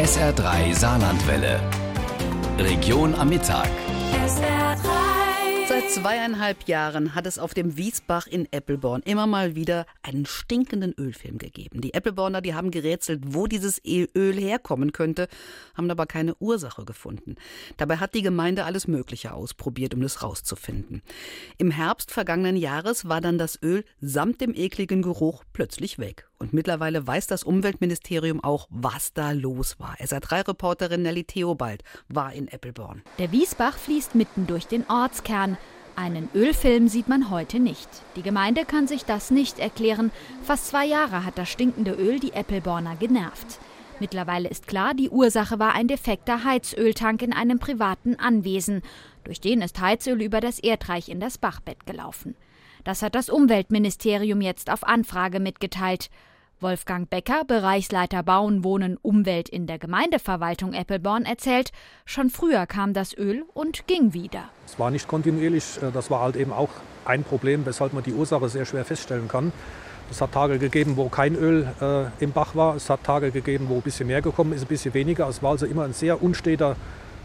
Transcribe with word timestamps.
SR3 0.00 0.72
Saarlandwelle. 0.72 1.60
Region 2.56 3.14
am 3.14 3.28
Mittag. 3.28 3.68
Seit 5.68 5.90
zweieinhalb 5.90 6.66
Jahren 6.66 7.14
hat 7.14 7.26
es 7.26 7.38
auf 7.38 7.52
dem 7.52 7.76
Wiesbach 7.76 8.26
in 8.26 8.50
Eppelborn 8.50 9.02
immer 9.02 9.26
mal 9.26 9.56
wieder 9.56 9.84
einen 10.00 10.24
stinkenden 10.24 10.94
Ölfilm 10.96 11.36
gegeben. 11.36 11.82
Die 11.82 11.92
Eppelborner, 11.92 12.40
die 12.40 12.54
haben 12.54 12.70
gerätselt, 12.70 13.20
wo 13.26 13.46
dieses 13.46 13.78
Öl 13.84 14.40
herkommen 14.40 14.92
könnte, 14.92 15.28
haben 15.74 15.90
aber 15.90 16.06
keine 16.06 16.34
Ursache 16.36 16.86
gefunden. 16.86 17.34
Dabei 17.76 17.98
hat 17.98 18.14
die 18.14 18.22
Gemeinde 18.22 18.64
alles 18.64 18.88
Mögliche 18.88 19.34
ausprobiert, 19.34 19.92
um 19.92 20.00
das 20.00 20.22
rauszufinden. 20.22 21.02
Im 21.58 21.70
Herbst 21.70 22.10
vergangenen 22.10 22.56
Jahres 22.56 23.06
war 23.06 23.20
dann 23.20 23.36
das 23.36 23.62
Öl 23.62 23.84
samt 24.00 24.40
dem 24.40 24.54
ekligen 24.54 25.02
Geruch 25.02 25.44
plötzlich 25.52 25.98
weg. 25.98 26.29
Und 26.40 26.54
mittlerweile 26.54 27.06
weiß 27.06 27.26
das 27.26 27.44
Umweltministerium 27.44 28.42
auch, 28.42 28.66
was 28.70 29.12
da 29.12 29.32
los 29.32 29.78
war. 29.78 29.96
SA3-Reporterin 30.00 31.02
Nelly 31.02 31.24
Theobald 31.24 31.84
war 32.08 32.32
in 32.32 32.48
Eppelborn. 32.48 33.02
Der 33.18 33.30
Wiesbach 33.30 33.76
fließt 33.76 34.14
mitten 34.14 34.46
durch 34.46 34.66
den 34.66 34.88
Ortskern. 34.88 35.58
Einen 35.96 36.30
Ölfilm 36.34 36.88
sieht 36.88 37.08
man 37.08 37.28
heute 37.28 37.60
nicht. 37.60 37.88
Die 38.16 38.22
Gemeinde 38.22 38.64
kann 38.64 38.88
sich 38.88 39.04
das 39.04 39.30
nicht 39.30 39.58
erklären. 39.58 40.10
Fast 40.42 40.68
zwei 40.68 40.86
Jahre 40.86 41.26
hat 41.26 41.36
das 41.36 41.50
stinkende 41.50 41.92
Öl 41.92 42.18
die 42.18 42.32
Eppelborner 42.32 42.96
genervt. 42.96 43.58
Mittlerweile 43.98 44.48
ist 44.48 44.66
klar, 44.66 44.94
die 44.94 45.10
Ursache 45.10 45.58
war 45.58 45.74
ein 45.74 45.88
defekter 45.88 46.42
Heizöltank 46.42 47.20
in 47.20 47.34
einem 47.34 47.58
privaten 47.58 48.16
Anwesen. 48.16 48.80
Durch 49.24 49.42
den 49.42 49.60
ist 49.60 49.78
Heizöl 49.78 50.22
über 50.22 50.40
das 50.40 50.58
Erdreich 50.58 51.10
in 51.10 51.20
das 51.20 51.36
Bachbett 51.36 51.84
gelaufen. 51.84 52.34
Das 52.84 53.02
hat 53.02 53.14
das 53.14 53.28
Umweltministerium 53.28 54.40
jetzt 54.40 54.70
auf 54.70 54.84
Anfrage 54.84 55.38
mitgeteilt. 55.38 56.08
Wolfgang 56.62 57.08
Becker, 57.08 57.44
Bereichsleiter 57.44 58.22
Bauen, 58.22 58.64
Wohnen, 58.64 58.98
Umwelt 59.00 59.48
in 59.48 59.66
der 59.66 59.78
Gemeindeverwaltung 59.78 60.72
Eppelborn, 60.72 61.24
erzählt, 61.24 61.72
schon 62.04 62.30
früher 62.30 62.66
kam 62.66 62.92
das 62.92 63.16
Öl 63.16 63.44
und 63.54 63.86
ging 63.86 64.12
wieder. 64.12 64.50
Es 64.66 64.78
war 64.78 64.90
nicht 64.90 65.08
kontinuierlich, 65.08 65.80
äh, 65.82 65.90
das 65.92 66.10
war 66.10 66.20
halt 66.20 66.36
eben 66.36 66.52
auch 66.52 66.70
ein 67.04 67.24
Problem, 67.24 67.64
weshalb 67.66 67.92
man 67.92 68.02
die 68.02 68.12
Ursache 68.12 68.48
sehr 68.48 68.66
schwer 68.66 68.84
feststellen 68.84 69.28
kann. 69.28 69.52
Es 70.10 70.20
hat 70.20 70.32
Tage 70.32 70.58
gegeben, 70.58 70.96
wo 70.96 71.08
kein 71.08 71.36
Öl 71.36 71.68
äh, 71.80 72.22
im 72.22 72.32
Bach 72.32 72.56
war. 72.56 72.74
Es 72.74 72.90
hat 72.90 73.04
Tage 73.04 73.30
gegeben, 73.30 73.66
wo 73.68 73.76
ein 73.76 73.82
bisschen 73.82 74.08
mehr 74.08 74.20
gekommen 74.22 74.52
ist, 74.52 74.62
ein 74.62 74.68
bisschen 74.68 74.92
weniger. 74.92 75.28
Es 75.28 75.42
war 75.42 75.52
also 75.52 75.66
immer 75.66 75.84
ein 75.84 75.92
sehr 75.92 76.22
unsteter 76.22 76.76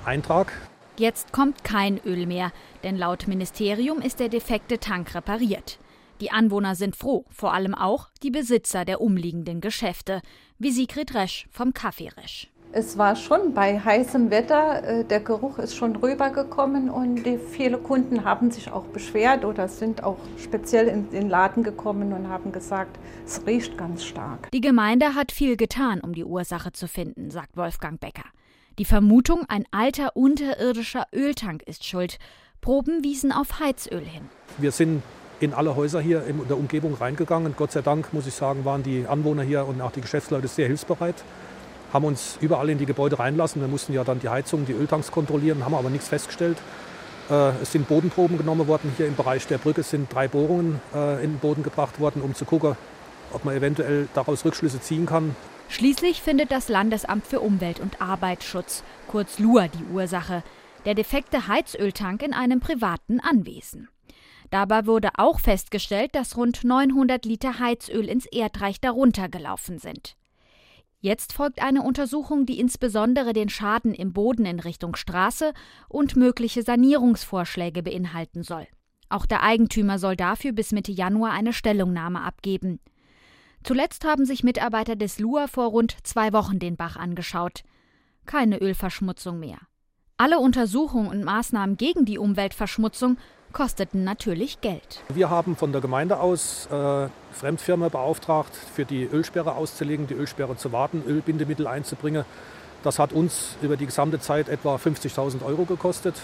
Eintrag. 0.06 0.54
Jetzt 0.98 1.34
kommt 1.34 1.64
kein 1.64 2.00
Öl 2.06 2.26
mehr, 2.26 2.52
denn 2.84 2.96
laut 2.96 3.28
Ministerium 3.28 4.02
ist 4.02 4.20
der 4.20 4.30
defekte 4.30 4.80
Tank 4.80 5.14
repariert. 5.16 5.80
Die 6.22 6.32
Anwohner 6.32 6.76
sind 6.76 6.96
froh, 6.96 7.26
vor 7.30 7.54
allem 7.54 7.76
auch 7.76 8.10
die 8.24 8.32
Besitzer 8.32 8.86
der 8.86 9.02
umliegenden 9.02 9.60
Geschäfte, 9.60 10.22
wie 10.58 10.72
Sigrid 10.72 11.14
Resch 11.14 11.48
vom 11.52 11.74
Kaffee 11.74 12.10
Resch. 12.10 12.50
Es 12.72 12.98
war 12.98 13.16
schon 13.16 13.54
bei 13.54 13.80
heißem 13.80 14.32
Wetter, 14.32 14.84
äh, 14.84 15.04
der 15.06 15.20
Geruch 15.22 15.60
ist 15.60 15.76
schon 15.76 15.96
rübergekommen 15.96 16.90
und 16.90 17.22
viele 17.52 17.78
Kunden 17.78 18.26
haben 18.26 18.52
sich 18.52 18.72
auch 18.72 18.84
beschwert 18.86 19.46
oder 19.46 19.68
sind 19.68 20.04
auch 20.04 20.18
speziell 20.38 20.88
in 20.88 21.10
den 21.10 21.30
Laden 21.30 21.64
gekommen 21.64 22.12
und 22.12 22.28
haben 22.28 22.52
gesagt, 22.52 22.98
es 23.26 23.46
riecht 23.46 23.78
ganz 23.78 24.04
stark. 24.04 24.52
Die 24.52 24.62
Gemeinde 24.62 25.16
hat 25.16 25.32
viel 25.32 25.56
getan, 25.58 26.02
um 26.02 26.14
die 26.14 26.26
Ursache 26.26 26.72
zu 26.72 26.88
finden, 26.88 27.30
sagt 27.30 27.56
Wolfgang 27.56 28.00
Becker. 28.00 28.26
Die 28.78 28.86
Vermutung, 28.86 29.46
ein 29.48 29.66
alter 29.72 30.18
unterirdischer 30.18 31.08
Öltank 31.14 31.64
ist 31.64 31.86
schuld. 31.86 32.20
Proben 32.60 33.04
wiesen 33.04 33.32
auf 33.32 33.60
Heizöl 33.60 34.04
hin. 34.04 34.24
Wir 34.58 34.72
sind 34.72 35.02
in 35.40 35.54
alle 35.54 35.76
Häuser 35.76 36.00
hier 36.02 36.26
in 36.26 36.48
der 36.48 36.58
Umgebung 36.58 36.94
reingegangen. 36.94 37.56
Gott 37.58 37.72
sei 37.72 37.82
Dank, 37.82 38.14
muss 38.14 38.28
ich 38.28 38.34
sagen, 38.34 38.66
waren 38.66 38.84
die 38.84 39.06
Anwohner 39.08 39.44
hier 39.44 39.68
und 39.68 39.82
auch 39.82 39.92
die 39.92 40.02
Geschäftsleute 40.02 40.48
sehr 40.48 40.68
hilfsbereit. 40.68 41.24
Haben 41.94 42.06
uns 42.06 42.38
überall 42.42 42.70
in 42.70 42.78
die 42.78 42.86
Gebäude 42.86 43.20
reinlassen. 43.20 43.62
Wir 43.62 43.68
mussten 43.68 43.94
ja 43.94 44.04
dann 44.04 44.20
die 44.20 44.30
Heizung, 44.30 44.66
die 44.66 44.74
Öltanks 44.74 45.12
kontrollieren, 45.12 45.64
haben 45.66 45.76
aber 45.76 45.90
nichts 45.90 46.08
festgestellt. 46.08 46.58
Äh, 47.30 47.52
es 47.62 47.72
sind 47.72 47.88
Bodenproben 47.88 48.38
genommen 48.38 48.68
worden. 48.68 48.94
Hier 48.98 49.08
im 49.08 49.16
Bereich 49.16 49.48
der 49.48 49.58
Brücke 49.58 49.84
sind 49.84 50.14
drei 50.14 50.28
Bohrungen 50.28 50.82
äh, 50.94 51.24
in 51.24 51.34
den 51.34 51.40
Boden 51.40 51.64
gebracht 51.64 52.00
worden, 52.00 52.22
um 52.22 52.36
zu 52.36 52.46
gucken, 52.46 52.76
ob 53.34 53.46
man 53.46 53.56
eventuell 53.56 54.08
daraus 54.14 54.46
Rückschlüsse 54.46 54.80
ziehen 54.82 55.06
kann. 55.06 55.36
Schließlich 55.70 56.22
findet 56.22 56.52
das 56.52 56.70
Landesamt 56.70 57.26
für 57.26 57.40
Umwelt 57.40 57.80
und 57.80 58.02
Arbeitsschutz, 58.02 58.84
kurz 59.08 59.40
LUA, 59.40 59.68
die 59.68 59.84
Ursache. 59.92 60.44
Der 60.86 60.94
defekte 60.94 61.48
Heizöltank 61.48 62.22
in 62.22 62.34
einem 62.34 62.60
privaten 62.60 63.20
Anwesen. 63.20 63.90
Dabei 64.52 64.86
wurde 64.86 65.10
auch 65.18 65.40
festgestellt, 65.40 66.16
dass 66.16 66.38
rund 66.38 66.64
900 66.64 67.26
Liter 67.26 67.60
Heizöl 67.60 68.08
ins 68.08 68.26
Erdreich 68.26 68.80
darunter 68.80 69.30
gelaufen 69.30 69.80
sind. 69.80 70.16
Jetzt 71.00 71.34
folgt 71.34 71.62
eine 71.62 71.84
Untersuchung, 71.84 72.46
die 72.46 72.60
insbesondere 72.60 73.34
den 73.34 73.50
Schaden 73.50 73.94
im 73.94 74.12
Boden 74.12 74.46
in 74.46 74.60
Richtung 74.60 74.96
Straße 74.96 75.54
und 75.88 76.16
mögliche 76.16 76.64
Sanierungsvorschläge 76.64 77.84
beinhalten 77.84 78.44
soll. 78.44 78.66
Auch 79.10 79.28
der 79.28 79.44
Eigentümer 79.44 80.00
soll 80.00 80.16
dafür 80.16 80.52
bis 80.52 80.72
Mitte 80.72 80.92
Januar 80.92 81.32
eine 81.32 81.54
Stellungnahme 81.54 82.22
abgeben. 82.22 82.80
Zuletzt 83.64 84.04
haben 84.04 84.26
sich 84.26 84.44
Mitarbeiter 84.44 84.96
des 84.96 85.20
LUA 85.20 85.48
vor 85.48 85.68
rund 85.68 85.96
zwei 86.04 86.34
Wochen 86.34 86.60
den 86.60 86.76
Bach 86.76 86.96
angeschaut. 86.96 87.64
Keine 88.26 88.60
Ölverschmutzung 88.60 89.40
mehr. 89.40 89.60
Alle 90.18 90.40
Untersuchungen 90.40 91.10
und 91.10 91.24
Maßnahmen 91.24 91.78
gegen 91.78 92.06
die 92.06 92.18
Umweltverschmutzung 92.18 93.18
kosteten 93.56 94.04
natürlich 94.04 94.60
Geld. 94.60 95.02
Wir 95.08 95.30
haben 95.30 95.56
von 95.56 95.72
der 95.72 95.80
Gemeinde 95.80 96.20
aus 96.20 96.68
äh, 96.72 97.08
Fremdfirma 97.32 97.88
beauftragt, 97.88 98.54
für 98.54 98.84
die 98.84 99.06
Ölsperre 99.06 99.56
auszulegen, 99.56 100.08
die 100.08 100.14
Ölsperre 100.14 100.58
zu 100.58 100.74
warten, 100.74 101.02
Ölbindemittel 101.08 101.66
einzubringen. 101.66 102.26
Das 102.84 103.00
hat 103.00 103.14
uns 103.14 103.56
über 103.62 103.78
die 103.78 103.86
gesamte 103.86 104.20
Zeit 104.20 104.50
etwa 104.50 104.76
50.000 104.76 105.44
Euro 105.44 105.64
gekostet. 105.64 106.16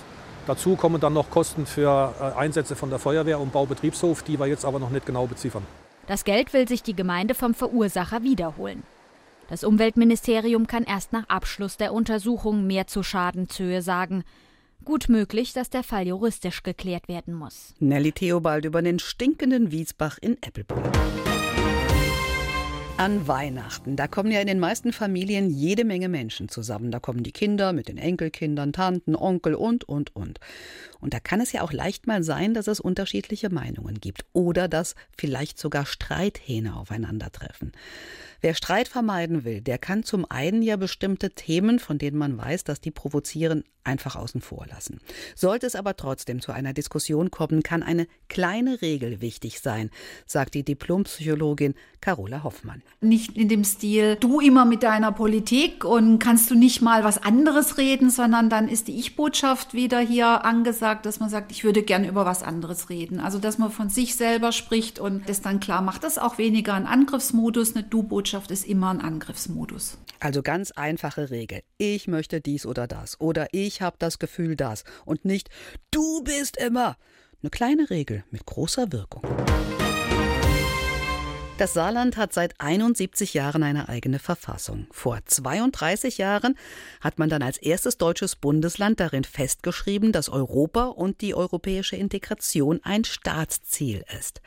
Dazu 0.45 0.75
kommen 0.75 0.99
dann 0.99 1.13
noch 1.13 1.29
Kosten 1.29 1.65
für 1.65 2.13
äh, 2.19 2.37
Einsätze 2.37 2.75
von 2.75 2.89
der 2.89 2.99
Feuerwehr 2.99 3.39
und 3.39 3.53
Baubetriebshof, 3.53 4.23
die 4.23 4.37
wir 4.37 4.47
jetzt 4.47 4.65
aber 4.65 4.79
noch 4.79 4.89
nicht 4.89 5.05
genau 5.05 5.25
beziffern. 5.25 5.65
Das 6.07 6.25
Geld 6.25 6.51
will 6.51 6.67
sich 6.67 6.83
die 6.83 6.95
Gemeinde 6.95 7.33
vom 7.33 7.53
Verursacher 7.53 8.23
wiederholen. 8.23 8.83
Das 9.47 9.63
Umweltministerium 9.63 10.67
kann 10.67 10.83
erst 10.83 11.13
nach 11.13 11.29
Abschluss 11.29 11.77
der 11.77 11.93
Untersuchung 11.93 12.67
mehr 12.67 12.87
zur 12.87 13.05
Schadenshöhe 13.05 13.81
sagen. 13.81 14.25
Gut 14.83 15.09
möglich, 15.09 15.53
dass 15.53 15.69
der 15.69 15.83
Fall 15.83 16.07
juristisch 16.07 16.63
geklärt 16.63 17.07
werden 17.07 17.33
muss. 17.33 17.73
Nelly 17.79 18.11
Theobald 18.11 18.65
über 18.65 18.81
den 18.81 18.99
stinkenden 18.99 19.71
Wiesbach 19.71 20.17
in 20.19 20.37
Eppelborn. 20.41 21.30
An 23.01 23.27
Weihnachten, 23.27 23.95
da 23.95 24.07
kommen 24.07 24.31
ja 24.31 24.41
in 24.41 24.45
den 24.45 24.59
meisten 24.59 24.93
Familien 24.93 25.49
jede 25.49 25.85
Menge 25.85 26.07
Menschen 26.07 26.49
zusammen. 26.49 26.91
Da 26.91 26.99
kommen 26.99 27.23
die 27.23 27.31
Kinder 27.31 27.73
mit 27.73 27.87
den 27.87 27.97
Enkelkindern, 27.97 28.73
Tanten, 28.73 29.15
Onkel 29.15 29.55
und, 29.55 29.89
und, 29.89 30.15
und. 30.15 30.39
Und 30.99 31.15
da 31.15 31.19
kann 31.19 31.41
es 31.41 31.51
ja 31.51 31.63
auch 31.63 31.73
leicht 31.73 32.05
mal 32.05 32.21
sein, 32.21 32.53
dass 32.53 32.67
es 32.67 32.79
unterschiedliche 32.79 33.49
Meinungen 33.49 33.99
gibt 33.99 34.25
oder 34.33 34.67
dass 34.67 34.93
vielleicht 35.17 35.57
sogar 35.57 35.87
Streithähne 35.87 36.75
aufeinandertreffen. 36.75 37.71
Wer 38.39 38.53
Streit 38.53 38.87
vermeiden 38.87 39.43
will, 39.45 39.61
der 39.61 39.79
kann 39.79 40.03
zum 40.03 40.29
einen 40.29 40.61
ja 40.61 40.75
bestimmte 40.75 41.31
Themen, 41.31 41.79
von 41.79 41.97
denen 41.97 42.17
man 42.17 42.37
weiß, 42.37 42.63
dass 42.65 42.81
die 42.81 42.91
provozieren, 42.91 43.63
einfach 43.83 44.15
außen 44.15 44.41
vor 44.41 44.67
lassen. 44.67 44.99
Sollte 45.35 45.65
es 45.65 45.75
aber 45.75 45.95
trotzdem 45.95 46.39
zu 46.39 46.51
einer 46.51 46.73
Diskussion 46.73 47.31
kommen, 47.31 47.63
kann 47.63 47.81
eine 47.81 48.07
kleine 48.29 48.81
Regel 48.81 49.21
wichtig 49.21 49.59
sein, 49.59 49.89
sagt 50.25 50.53
die 50.53 50.63
Diplompsychologin 50.63 51.73
Carola 51.99 52.43
Hoffmann. 52.43 52.83
Nicht 52.99 53.37
in 53.37 53.47
dem 53.47 53.63
Stil, 53.63 54.15
du 54.19 54.39
immer 54.39 54.65
mit 54.65 54.83
deiner 54.83 55.11
Politik 55.11 55.85
und 55.85 56.19
kannst 56.19 56.51
du 56.51 56.55
nicht 56.55 56.81
mal 56.81 57.03
was 57.03 57.17
anderes 57.17 57.77
reden, 57.77 58.09
sondern 58.09 58.49
dann 58.49 58.67
ist 58.67 58.87
die 58.87 58.99
Ich-Botschaft 58.99 59.73
wieder 59.73 59.99
hier 59.99 60.45
angesagt, 60.45 61.05
dass 61.05 61.19
man 61.19 61.29
sagt, 61.29 61.51
ich 61.51 61.63
würde 61.63 61.81
gern 61.81 62.05
über 62.05 62.25
was 62.25 62.43
anderes 62.43 62.89
reden. 62.89 63.19
Also, 63.19 63.39
dass 63.39 63.57
man 63.57 63.71
von 63.71 63.89
sich 63.89 64.15
selber 64.15 64.51
spricht 64.51 64.99
und 64.99 65.27
das 65.27 65.41
dann 65.41 65.59
klar 65.59 65.81
macht, 65.81 66.03
das 66.03 66.17
ist 66.17 66.21
auch 66.21 66.37
weniger 66.37 66.73
ein 66.75 66.85
Angriffsmodus, 66.85 67.75
eine 67.75 67.83
Du-Botschaft 67.83 68.51
ist 68.51 68.67
immer 68.67 68.91
ein 68.91 69.01
Angriffsmodus. 69.01 69.97
Also 70.21 70.43
ganz 70.43 70.69
einfache 70.69 71.31
Regel. 71.31 71.63
Ich 71.79 72.07
möchte 72.07 72.41
dies 72.41 72.67
oder 72.67 72.85
das 72.85 73.19
oder 73.19 73.47
ich 73.53 73.81
habe 73.81 73.95
das 73.97 74.19
Gefühl 74.19 74.55
das 74.55 74.83
und 75.03 75.25
nicht 75.25 75.49
du 75.89 76.23
bist 76.23 76.57
immer. 76.57 76.95
Eine 77.41 77.49
kleine 77.49 77.89
Regel 77.89 78.23
mit 78.29 78.45
großer 78.45 78.91
Wirkung. 78.91 79.23
Das 81.61 81.75
Saarland 81.75 82.17
hat 82.17 82.33
seit 82.33 82.59
71 82.59 83.35
Jahren 83.35 83.61
eine 83.61 83.87
eigene 83.87 84.17
Verfassung. 84.17 84.87
Vor 84.89 85.19
32 85.23 86.17
Jahren 86.17 86.57
hat 87.01 87.19
man 87.19 87.29
dann 87.29 87.43
als 87.43 87.59
erstes 87.59 87.99
deutsches 87.99 88.35
Bundesland 88.35 88.99
darin 88.99 89.23
festgeschrieben, 89.23 90.11
dass 90.11 90.27
Europa 90.27 90.85
und 90.85 91.21
die 91.21 91.35
europäische 91.35 91.95
Integration 91.95 92.79
ein 92.81 93.03
Staatsziel 93.03 94.03
ist. 94.17 94.41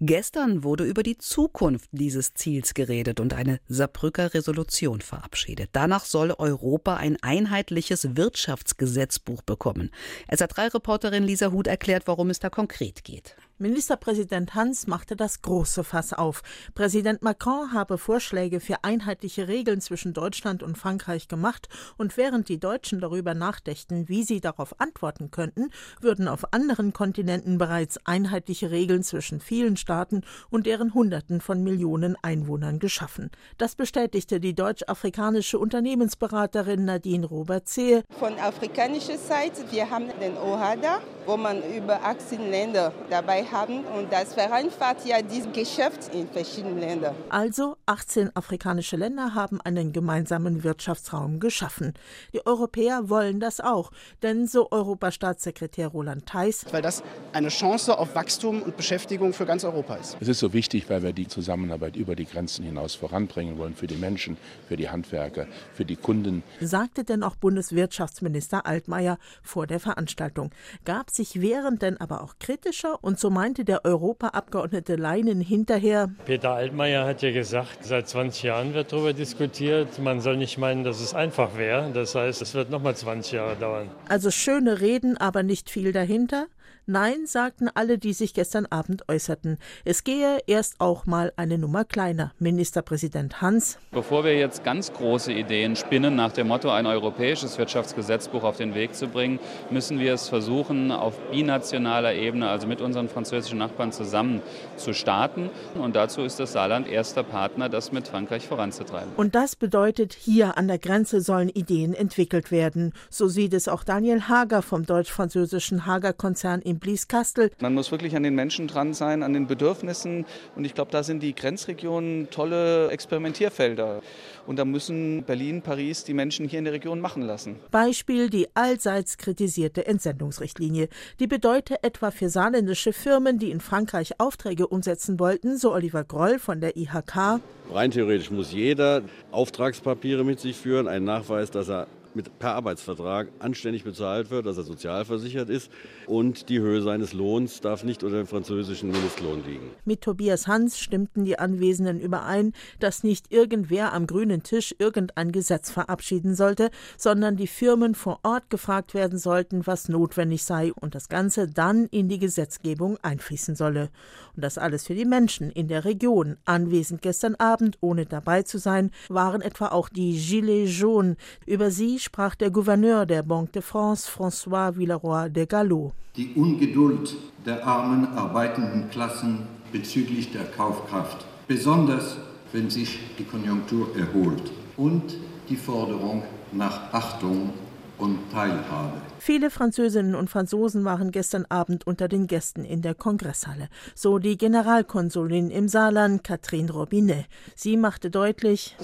Gestern 0.00 0.64
wurde 0.64 0.82
über 0.82 1.04
die 1.04 1.18
Zukunft 1.18 1.88
dieses 1.92 2.34
Ziels 2.34 2.74
geredet 2.74 3.20
und 3.20 3.32
eine 3.32 3.60
Saarbrücker 3.68 4.34
Resolution 4.34 5.02
verabschiedet. 5.02 5.70
Danach 5.72 6.04
soll 6.04 6.32
Europa 6.32 6.96
ein 6.96 7.16
einheitliches 7.22 8.16
Wirtschaftsgesetzbuch 8.16 9.42
bekommen. 9.42 9.92
SA3-Reporterin 10.28 11.22
Lisa 11.22 11.52
Huth 11.52 11.68
erklärt, 11.68 12.08
warum 12.08 12.28
es 12.28 12.40
da 12.40 12.50
konkret 12.50 13.04
geht. 13.04 13.36
Ministerpräsident 13.60 14.54
Hans 14.54 14.86
machte 14.86 15.16
das 15.16 15.42
große 15.42 15.84
Fass 15.84 16.14
auf. 16.14 16.42
Präsident 16.74 17.20
Macron 17.20 17.74
habe 17.74 17.98
Vorschläge 17.98 18.58
für 18.58 18.84
einheitliche 18.84 19.48
Regeln 19.48 19.82
zwischen 19.82 20.14
Deutschland 20.14 20.62
und 20.62 20.78
Frankreich 20.78 21.28
gemacht 21.28 21.68
und 21.98 22.16
während 22.16 22.48
die 22.48 22.58
Deutschen 22.58 23.00
darüber 23.00 23.34
nachdächten, 23.34 24.08
wie 24.08 24.22
sie 24.22 24.40
darauf 24.40 24.80
antworten 24.80 25.30
könnten, 25.30 25.68
würden 26.00 26.26
auf 26.26 26.54
anderen 26.54 26.94
Kontinenten 26.94 27.58
bereits 27.58 27.98
einheitliche 28.06 28.70
Regeln 28.70 29.02
zwischen 29.02 29.40
vielen 29.40 29.76
Staaten 29.76 30.22
und 30.48 30.64
deren 30.64 30.94
Hunderten 30.94 31.42
von 31.42 31.62
Millionen 31.62 32.16
Einwohnern 32.22 32.78
geschaffen. 32.78 33.30
Das 33.58 33.74
bestätigte 33.74 34.40
die 34.40 34.54
deutsch-afrikanische 34.54 35.58
Unternehmensberaterin 35.58 36.86
Nadine 36.86 37.26
Robert-Zehe. 37.26 38.04
Von 38.18 38.38
afrikanischer 38.38 39.18
Seite, 39.18 39.70
wir 39.70 39.90
haben 39.90 40.06
den 40.18 40.38
OHADA, 40.38 41.02
wo 41.30 41.36
man 41.36 41.62
über 41.62 42.02
18 42.02 42.50
Länder 42.50 42.92
dabei 43.08 43.44
haben 43.44 43.84
und 43.84 44.12
das 44.12 44.34
vereinfacht 44.34 45.06
ja 45.06 45.22
dieses 45.22 45.52
Geschäft 45.52 46.12
in 46.12 46.26
verschiedenen 46.26 46.80
Ländern. 46.80 47.14
Also 47.28 47.76
18 47.86 48.34
afrikanische 48.34 48.96
Länder 48.96 49.32
haben 49.36 49.60
einen 49.60 49.92
gemeinsamen 49.92 50.64
Wirtschaftsraum 50.64 51.38
geschaffen. 51.38 51.94
Die 52.32 52.44
Europäer 52.44 53.08
wollen 53.10 53.38
das 53.38 53.60
auch, 53.60 53.92
denn 54.24 54.48
so 54.48 54.72
Europastaatssekretär 54.72 55.86
Roland 55.86 56.26
Theiss. 56.26 56.66
Weil 56.72 56.82
das 56.82 57.04
eine 57.32 57.48
Chance 57.48 57.96
auf 57.96 58.16
Wachstum 58.16 58.62
und 58.62 58.76
Beschäftigung 58.76 59.32
für 59.32 59.46
ganz 59.46 59.62
Europa 59.62 59.94
ist. 59.94 60.16
Es 60.18 60.26
ist 60.26 60.40
so 60.40 60.52
wichtig, 60.52 60.90
weil 60.90 61.04
wir 61.04 61.12
die 61.12 61.28
Zusammenarbeit 61.28 61.94
über 61.94 62.16
die 62.16 62.24
Grenzen 62.24 62.64
hinaus 62.64 62.96
voranbringen 62.96 63.56
wollen 63.56 63.76
für 63.76 63.86
die 63.86 63.94
Menschen, 63.94 64.36
für 64.66 64.76
die 64.76 64.90
Handwerker, 64.90 65.46
für 65.74 65.84
die 65.84 65.94
Kunden. 65.94 66.42
Sagte 66.60 67.04
denn 67.04 67.22
auch 67.22 67.36
Bundeswirtschaftsminister 67.36 68.66
Altmaier 68.66 69.16
vor 69.44 69.68
der 69.68 69.78
Veranstaltung. 69.78 70.50
Gab 70.84 71.08
sich 71.20 71.42
während 71.42 71.82
denn 71.82 72.00
aber 72.00 72.22
auch 72.22 72.36
kritischer 72.38 73.04
und 73.04 73.20
so 73.20 73.28
meinte 73.28 73.66
der 73.66 73.84
Europaabgeordnete 73.84 74.96
Leinen 74.96 75.42
hinterher. 75.42 76.08
Peter 76.24 76.52
Altmaier 76.52 77.04
hat 77.04 77.20
ja 77.20 77.30
gesagt, 77.30 77.84
seit 77.84 78.08
20 78.08 78.42
Jahren 78.44 78.72
wird 78.72 78.90
darüber 78.90 79.12
diskutiert. 79.12 79.98
Man 79.98 80.22
soll 80.22 80.38
nicht 80.38 80.56
meinen, 80.56 80.82
dass 80.82 80.98
es 81.00 81.12
einfach 81.12 81.58
wäre. 81.58 81.90
Das 81.92 82.14
heißt, 82.14 82.40
es 82.40 82.54
wird 82.54 82.70
noch 82.70 82.82
mal 82.82 82.96
20 82.96 83.32
Jahre 83.32 83.56
dauern. 83.56 83.90
Also 84.08 84.30
schöne 84.30 84.80
Reden, 84.80 85.18
aber 85.18 85.42
nicht 85.42 85.68
viel 85.68 85.92
dahinter. 85.92 86.46
Nein, 86.86 87.26
sagten 87.26 87.68
alle, 87.72 87.98
die 87.98 88.12
sich 88.12 88.34
gestern 88.34 88.66
Abend 88.66 89.08
äußerten. 89.08 89.58
Es 89.84 90.02
gehe 90.02 90.40
erst 90.46 90.80
auch 90.80 91.06
mal 91.06 91.32
eine 91.36 91.56
Nummer 91.56 91.84
kleiner. 91.84 92.32
Ministerpräsident 92.40 93.40
Hans. 93.40 93.78
Bevor 93.92 94.24
wir 94.24 94.36
jetzt 94.36 94.64
ganz 94.64 94.92
große 94.92 95.32
Ideen 95.32 95.76
spinnen, 95.76 96.16
nach 96.16 96.32
dem 96.32 96.48
Motto, 96.48 96.70
ein 96.70 96.86
europäisches 96.86 97.58
Wirtschaftsgesetzbuch 97.58 98.42
auf 98.42 98.56
den 98.56 98.74
Weg 98.74 98.94
zu 98.94 99.06
bringen, 99.06 99.38
müssen 99.70 100.00
wir 100.00 100.14
es 100.14 100.28
versuchen, 100.28 100.90
auf 100.90 101.16
binationaler 101.30 102.14
Ebene, 102.14 102.48
also 102.48 102.66
mit 102.66 102.80
unseren 102.80 103.08
französischen 103.08 103.58
Nachbarn 103.58 103.92
zusammen 103.92 104.42
zu 104.80 104.92
starten. 104.92 105.50
Und 105.74 105.96
dazu 105.96 106.22
ist 106.22 106.40
das 106.40 106.52
Saarland 106.52 106.88
erster 106.88 107.22
Partner, 107.22 107.68
das 107.68 107.92
mit 107.92 108.08
Frankreich 108.08 108.46
voranzutreiben. 108.46 109.12
Und 109.16 109.34
das 109.34 109.56
bedeutet, 109.56 110.12
hier 110.14 110.58
an 110.58 110.68
der 110.68 110.78
Grenze 110.78 111.20
sollen 111.20 111.48
Ideen 111.48 111.94
entwickelt 111.94 112.50
werden. 112.50 112.92
So 113.08 113.28
sieht 113.28 113.54
es 113.54 113.68
auch 113.68 113.84
Daniel 113.84 114.22
Hager 114.28 114.62
vom 114.62 114.86
deutsch-französischen 114.86 115.86
Hager-Konzern 115.86 116.60
in 116.62 116.78
Blieskastel. 116.78 117.50
Man 117.60 117.74
muss 117.74 117.92
wirklich 117.92 118.16
an 118.16 118.22
den 118.22 118.34
Menschen 118.34 118.66
dran 118.66 118.94
sein, 118.94 119.22
an 119.22 119.32
den 119.32 119.46
Bedürfnissen. 119.46 120.26
Und 120.56 120.64
ich 120.64 120.74
glaube, 120.74 120.90
da 120.90 121.02
sind 121.02 121.22
die 121.22 121.34
Grenzregionen 121.34 122.30
tolle 122.30 122.88
Experimentierfelder. 122.88 124.00
Und 124.46 124.58
da 124.58 124.64
müssen 124.64 125.22
Berlin, 125.24 125.62
Paris 125.62 126.04
die 126.04 126.14
Menschen 126.14 126.48
hier 126.48 126.58
in 126.58 126.64
der 126.64 126.74
Region 126.74 127.00
machen 127.00 127.22
lassen. 127.22 127.56
Beispiel 127.70 128.30
die 128.30 128.48
allseits 128.54 129.18
kritisierte 129.18 129.86
Entsendungsrichtlinie. 129.86 130.88
Die 131.20 131.26
bedeutet 131.26 131.78
etwa 131.82 132.10
für 132.10 132.28
saarländische 132.30 132.92
Firmen, 132.92 133.38
die 133.38 133.50
in 133.50 133.60
Frankreich 133.60 134.18
Aufträge 134.18 134.66
umsetzen 134.70 135.18
wollten, 135.18 135.58
so 135.58 135.72
Oliver 135.72 136.04
Groll 136.04 136.38
von 136.38 136.60
der 136.60 136.76
IHK. 136.76 137.40
Rein 137.72 137.90
theoretisch 137.90 138.30
muss 138.30 138.52
jeder 138.52 139.02
Auftragspapiere 139.30 140.24
mit 140.24 140.40
sich 140.40 140.56
führen, 140.56 140.88
einen 140.88 141.04
Nachweis, 141.04 141.50
dass 141.50 141.68
er 141.68 141.86
mit, 142.14 142.38
per 142.38 142.54
Arbeitsvertrag 142.54 143.28
anständig 143.38 143.84
bezahlt 143.84 144.30
wird, 144.30 144.46
dass 144.46 144.56
er 144.56 144.64
sozialversichert 144.64 145.48
ist 145.48 145.70
und 146.06 146.48
die 146.48 146.60
Höhe 146.60 146.82
seines 146.82 147.12
Lohns 147.12 147.60
darf 147.60 147.84
nicht 147.84 148.02
unter 148.02 148.16
dem 148.16 148.26
französischen 148.26 148.90
Mindestlohn 148.90 149.44
liegen. 149.44 149.70
Mit 149.84 150.02
Tobias 150.02 150.46
Hans 150.46 150.78
stimmten 150.78 151.24
die 151.24 151.38
Anwesenden 151.38 152.00
überein, 152.00 152.52
dass 152.78 153.04
nicht 153.04 153.32
irgendwer 153.32 153.92
am 153.92 154.06
grünen 154.06 154.42
Tisch 154.42 154.74
irgendein 154.78 155.32
Gesetz 155.32 155.70
verabschieden 155.70 156.34
sollte, 156.34 156.70
sondern 156.96 157.36
die 157.36 157.46
Firmen 157.46 157.94
vor 157.94 158.20
Ort 158.22 158.50
gefragt 158.50 158.94
werden 158.94 159.18
sollten, 159.18 159.66
was 159.66 159.88
notwendig 159.88 160.44
sei 160.44 160.72
und 160.72 160.94
das 160.94 161.08
Ganze 161.08 161.48
dann 161.48 161.86
in 161.86 162.08
die 162.08 162.18
Gesetzgebung 162.18 162.98
einfließen 163.02 163.54
solle. 163.54 163.90
Und 164.34 164.44
das 164.44 164.58
alles 164.58 164.86
für 164.86 164.94
die 164.94 165.04
Menschen 165.04 165.50
in 165.50 165.68
der 165.68 165.84
Region. 165.84 166.36
Anwesend 166.44 167.02
gestern 167.02 167.34
Abend, 167.36 167.78
ohne 167.80 168.06
dabei 168.06 168.42
zu 168.42 168.58
sein, 168.58 168.90
waren 169.08 169.42
etwa 169.42 169.68
auch 169.68 169.88
die 169.88 170.18
Gilets 170.18 170.78
jaunes. 170.78 171.16
Über 171.46 171.70
sie 171.70 171.98
sprach 172.02 172.34
der 172.34 172.50
Gouverneur 172.50 173.06
der 173.06 173.22
Banque 173.22 173.52
de 173.52 173.62
France, 173.62 174.08
François 174.08 174.76
Villeroy 174.76 175.30
de 175.30 175.46
Gallo. 175.46 175.92
Die 176.16 176.32
Ungeduld 176.34 177.16
der 177.44 177.66
armen 177.66 178.06
arbeitenden 178.16 178.90
Klassen 178.90 179.46
bezüglich 179.72 180.32
der 180.32 180.44
Kaufkraft, 180.44 181.24
besonders 181.46 182.16
wenn 182.52 182.70
sich 182.70 182.98
die 183.18 183.24
Konjunktur 183.24 183.88
erholt, 183.96 184.50
und 184.76 185.16
die 185.48 185.56
Forderung 185.56 186.22
nach 186.52 186.92
Achtung 186.92 187.50
und 187.98 188.18
Teilhabe. 188.32 189.09
Viele 189.22 189.50
Französinnen 189.50 190.14
und 190.14 190.30
Franzosen 190.30 190.86
waren 190.86 191.10
gestern 191.10 191.44
Abend 191.50 191.86
unter 191.86 192.08
den 192.08 192.26
Gästen 192.26 192.64
in 192.64 192.80
der 192.80 192.94
Kongresshalle. 192.94 193.68
So 193.94 194.18
die 194.18 194.38
Generalkonsulin 194.38 195.50
im 195.50 195.68
Saarland, 195.68 196.24
Catherine 196.24 196.72
Robinet. 196.72 197.26
Sie 197.54 197.76
machte 197.76 198.10
deutlich, 198.10 198.74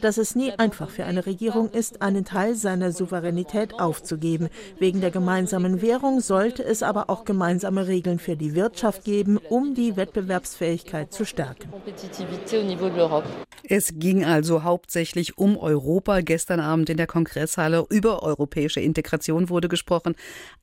dass 0.00 0.18
es 0.18 0.36
nie 0.36 0.52
einfach 0.52 0.90
für 0.90 1.04
eine 1.04 1.26
Regierung 1.26 1.70
ist, 1.70 2.02
einen 2.02 2.24
Teil 2.24 2.54
seiner 2.54 2.92
Souveränität 2.92 3.80
aufzugeben. 3.80 4.48
Wegen 4.78 5.00
der 5.00 5.10
gemeinsamen 5.10 5.82
Währung 5.82 6.20
sollte 6.20 6.62
es 6.62 6.84
aber 6.84 7.10
auch 7.10 7.24
gemeinsame 7.24 7.88
Regeln 7.88 8.20
für 8.20 8.36
die 8.36 8.54
Wirtschaft 8.54 9.02
geben, 9.02 9.38
um 9.48 9.74
die 9.74 9.96
Wettbewerbsfähigkeit 9.96 11.12
zu 11.12 11.24
stärken. 11.24 11.68
Es 13.64 13.92
ging 13.96 14.24
also 14.24 14.62
hauptsächlich 14.62 15.36
um 15.36 15.56
Europa 15.56 16.20
gestern 16.20 16.60
Abend 16.60 16.90
in 16.90 16.96
der 16.96 17.06
Kongresshalle. 17.06 17.84
Über 17.88 18.19
europäische 18.22 18.80
Integration 18.80 19.48
wurde 19.48 19.68
gesprochen. 19.68 20.14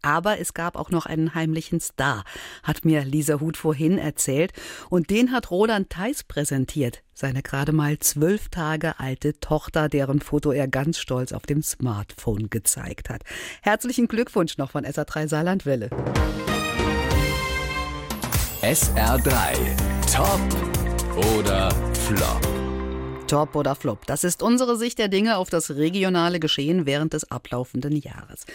Aber 0.02 0.40
es 0.40 0.54
gab 0.54 0.76
auch 0.76 0.90
noch 0.90 1.06
einen 1.06 1.36
heimlichen 1.36 1.80
Star, 1.80 2.24
hat 2.64 2.86
mir 2.86 3.04
Lisa 3.04 3.40
Huth 3.40 3.58
vorhin 3.58 3.98
erzählt. 3.98 4.54
Und 4.90 5.10
den 5.10 5.32
hat 5.32 5.52
Roland 5.52 5.90
Theis 5.90 6.24
präsentiert. 6.24 7.04
Seine 7.14 7.42
gerade 7.42 7.72
mal 7.72 7.98
zwölf 8.00 8.50
Tage 8.50 9.00
alte 9.00 9.40
Tochter, 9.40 9.90
deren 9.90 10.22
Foto 10.22 10.52
er 10.52 10.68
ganz 10.68 11.00
stolz 11.00 11.32
auf 11.32 11.44
dem 11.44 11.64
Smartphone 11.64 12.50
gezeigt 12.50 13.10
hat. 13.10 13.24
Herzlichen 13.62 14.08
Glückwunsch 14.08 14.58
noch 14.58 14.72
von 14.72 14.86
SA3 14.86 15.28
Saarlandwelle. 15.28 15.90
SR3 18.62 19.56
Top 20.12 20.40
oder 21.38 21.72
Flop? 21.94 22.57
Top 23.28 23.58
oder 23.58 23.76
Flop. 23.76 24.06
Das 24.08 24.24
ist 24.24 24.42
unsere 24.42 24.78
Sicht 24.78 25.00
der 25.00 25.10
Dinge 25.10 25.36
auf 25.36 25.50
das 25.50 25.72
regionale 25.72 26.40
Geschehen 26.40 26.86
während 26.86 27.12
des 27.12 27.30
ablaufenden 27.30 27.98
Jahres. 27.98 28.46